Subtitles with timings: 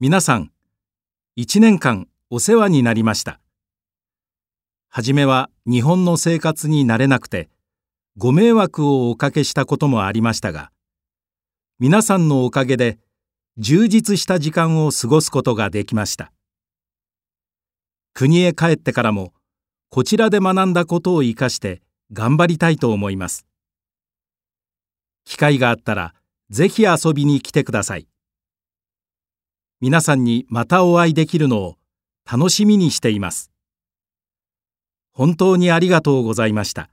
[0.00, 0.50] 皆さん、
[1.36, 3.38] 一年間お世話になりました。
[4.88, 7.48] はじめは日本の生活に慣れなくて、
[8.16, 10.72] ご迷惑をおかけしたこともありましたが、
[11.78, 12.98] 皆さんのおかげで
[13.56, 16.32] 充実した時間を過ごすことができました。
[18.14, 19.32] 国へ帰ってからも、
[19.90, 21.82] こちらで学んだことを生かして
[22.12, 23.46] 頑張りたいと思います。
[25.24, 26.14] 機会があったら、
[26.50, 28.08] ぜひ遊びに来てください。
[29.86, 31.76] 皆さんにまたお会いできるのを
[32.24, 33.50] 楽しみにしています。
[35.12, 36.88] 本当にありがとうございました。